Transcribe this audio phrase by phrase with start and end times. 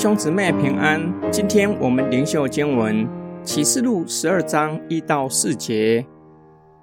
[0.00, 3.04] 兄姊妹平安，今天我们灵修经文
[3.44, 6.06] 启示录十二章一到四节。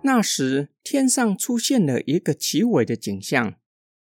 [0.04, 3.54] 那时，天上出现了一个奇伟的景象，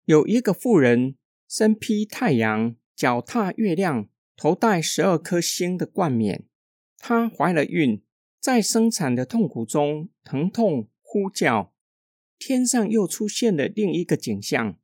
[0.05, 1.15] 有一个妇人
[1.49, 6.45] 身披太阳，脚踏月亮，头戴十二颗星的冠冕。
[6.97, 8.01] 她怀了孕，
[8.39, 11.73] 在生产的痛苦中疼痛呼叫。
[12.39, 14.77] 天上又出现了另一个景象，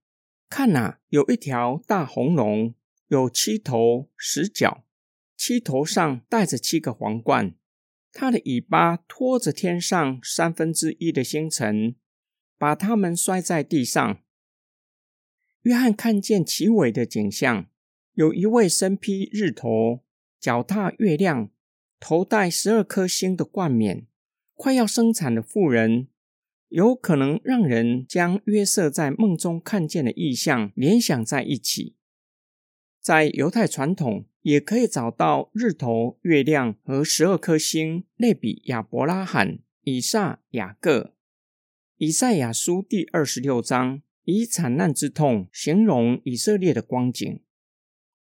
[0.50, 2.75] 看呐，有一条大红龙。
[3.09, 4.83] 有七头十角，
[5.36, 7.55] 七头上戴着七个皇冠，
[8.13, 11.95] 它的尾巴拖着天上三分之一的星辰，
[12.59, 14.21] 把它们摔在地上。
[15.63, 17.68] 约翰看见奇伟的景象，
[18.13, 20.04] 有一位身披日头、
[20.39, 21.49] 脚踏月亮、
[21.99, 24.05] 头戴十二颗星的冠冕、
[24.54, 26.10] 快要生产的妇人，
[26.68, 31.96] 有可能让人将约瑟在梦中看见的异象联想在一起。
[33.02, 41.16] 在犹太传统，也可以找到日头、月亮和十二颗星类比亚伯拉罕、以撒、雅各。
[41.97, 47.41] 以赛亚书第二十六章以惨难之痛形容以色列的光景。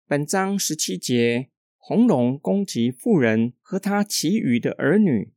[0.07, 5.33] 本章十七节，红龙攻击妇人和他其余的儿女，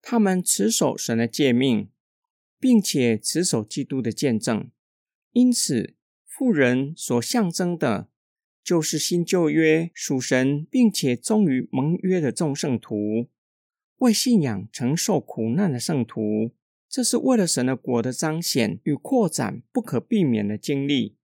[0.00, 1.90] 他们持守神的诫命，
[2.58, 4.70] 并且持守基督的见证，
[5.32, 5.94] 因此
[6.26, 8.08] 妇人所象征的。
[8.64, 13.28] 就是新旧约属神，并且忠于盟约的众圣徒，
[13.98, 16.52] 为信仰承受苦难的圣徒，
[16.88, 21.16] 这是为了神的国的彰显与扩展不可避免的经历。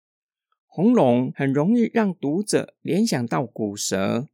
[0.66, 4.28] 红龙很容易让读者联想到古蛇，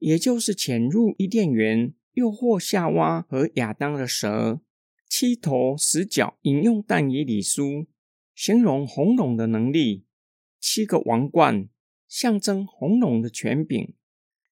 [0.00, 4.60] 也就是潜入伊甸园诱惑夏娃和亚当的蛇。
[5.08, 7.86] 七头十角引用但以理书，
[8.34, 10.06] 形容红龙的能力。
[10.58, 11.68] 七个王冠。
[12.12, 13.94] 象征红龙的权柄，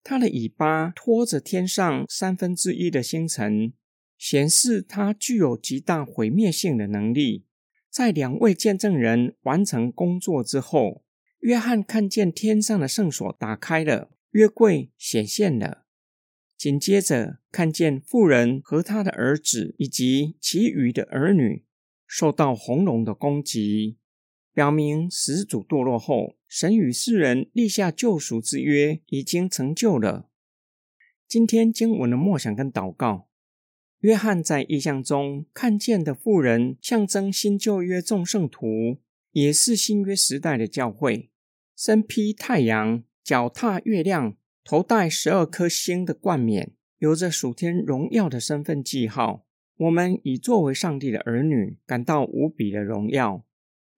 [0.03, 3.75] 它的尾巴拖着天上三分之一的星辰，
[4.16, 7.44] 显示它具有极大毁灭性的能力。
[7.91, 11.04] 在两位见证人完成工作之后，
[11.41, 15.84] 约翰看见天上的圣所打开了，约柜显现了。
[16.56, 21.66] 紧接着，看见妇人和他的儿子以及其余的儿女
[22.06, 23.99] 受到红龙的攻击。
[24.53, 30.28] 表明始祖堕落后，神与世人立下救赎之约已经成就了。
[31.28, 33.28] 今天经文的默想跟祷告，
[34.00, 38.99] 约翰在意象中看见的妇人，象征新旧约众圣徒，
[39.31, 41.31] 也是新约时代的教会。
[41.77, 49.47] 身披太阳，脚踏月亮，头戴十二颗星的冠冕，有着属天荣耀的身份记号。
[49.77, 53.47] 我们以作为上帝的儿女，感到无比的荣耀。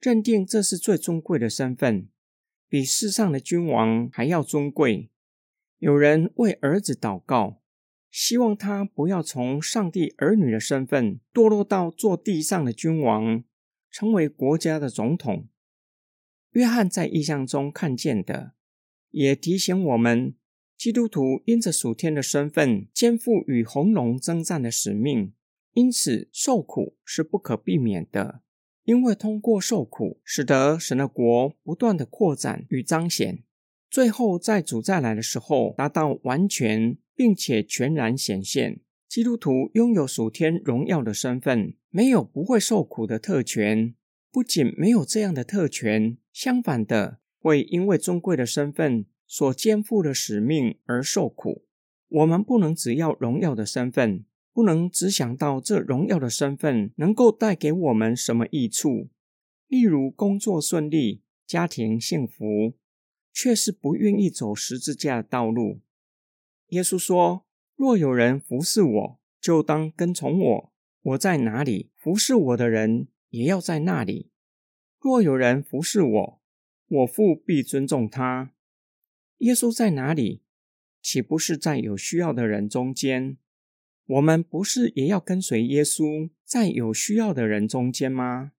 [0.02, 2.08] 认定这是最尊贵的身份，
[2.68, 5.10] 比世上的君王还要尊贵。
[5.78, 7.62] 有人为儿子祷告，
[8.10, 13.44] 希望他不要从上帝儿女的身份堕落到做地上的君王，
[13.92, 15.46] 成为国家的总统。
[16.50, 18.54] 约翰在意象中看见的，
[19.10, 20.34] 也提醒我们：
[20.76, 25.32] 基督徒因着属天的身份，肩负与红龙征战的使命，
[25.74, 28.42] 因此受苦是不可避免的。
[28.84, 33.44] 因为通过受苦，使得神的国不断的扩展与彰显，
[33.91, 38.81] 最后在主再来的时候达到完全并且全然显现。
[39.09, 43.94] 基督徒拥有属天荣耀的身份，没有不会受苦的特权。
[44.31, 51.66] 不仅没有这样的特权，相反的，会因为尊贵的身份所肩负的使命而受苦。
[52.09, 54.25] 我们不能只要荣耀的身份。
[54.52, 59.08] 不能只想到这荣耀的身份能够带给我们什么益处，
[59.66, 62.74] 例如工作顺利、家庭幸福，
[63.32, 65.80] 却是不愿意走十字架的道路。
[66.68, 67.46] 耶稣说
[67.76, 70.72] ：“若有人服侍我，就当跟从我。
[71.02, 74.30] 我在哪里，服侍我的人也要在那里。
[75.00, 76.43] 若有人服侍我，
[76.88, 78.52] 我父必尊重他。
[79.38, 80.43] 耶稣在哪里，
[81.00, 83.38] 岂不是在有需要的人中间？”
[84.06, 88.52] 我们不是也要跟随耶稣，在有需要的人中间吗？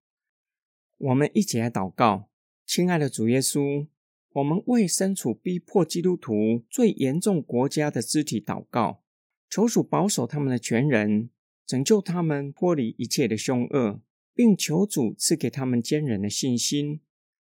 [0.98, 2.30] 我们一起来祷告，
[2.66, 3.88] 亲爱的主耶稣，
[4.32, 9.04] 我们为身处逼迫基督徒最严重国家的肢体祷告，
[9.50, 11.30] 求主保守他们的全人，
[11.66, 14.02] 拯救他们脱离一切的凶恶，
[14.34, 17.02] 并求主赐给他们坚忍的信心，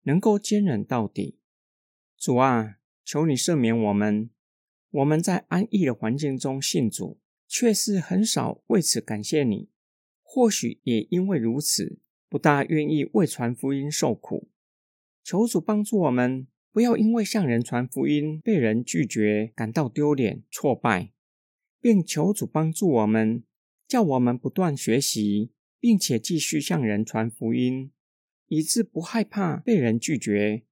[0.03, 1.37] 能够坚忍到底。
[2.17, 4.29] 主啊，求你赦免我们，
[4.91, 7.17] 我们在安逸的环境中信主。
[7.57, 9.69] 却是很少为此感谢你，
[10.21, 14.49] 或许也因为如此，不大愿意为传福音受苦。
[15.23, 21.13] 求主帮助我们，不要因为向人传福音被人拒绝感到丢脸挫败，
[21.79, 23.45] 并求主帮助我们，
[23.87, 27.89] 叫我们不断学习，并且继续向人传福音，
[28.49, 30.63] 以致不害怕被人拒绝，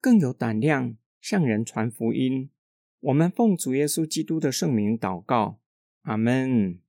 [0.00, 2.50] 更有胆量向人传福音。
[2.98, 5.60] 我们奉主耶稣基督的圣名祷告，
[6.06, 6.80] Amen.